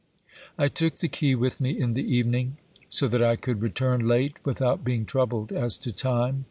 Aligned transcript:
I 0.57 0.67
took 0.67 0.95
the 0.95 1.07
key 1.07 1.35
with 1.35 1.61
me 1.61 1.77
in 1.79 1.93
the 1.93 2.03
evening, 2.15 2.57
so 2.89 3.07
that 3.07 3.21
I 3.21 3.35
could 3.35 3.61
return 3.61 4.07
late 4.07 4.37
without 4.43 4.83
being 4.83 5.05
troubled 5.05 5.51
as 5.51 5.77
to 5.77 5.91
time. 5.91 6.39